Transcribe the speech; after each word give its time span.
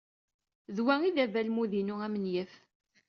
D 0.75 0.77
wa 0.85 0.95
ay 1.01 1.11
d 1.15 1.17
abalmud-inu 1.23 1.95
amenyaf. 2.05 2.51